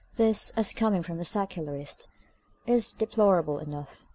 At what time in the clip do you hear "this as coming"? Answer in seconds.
0.17-1.03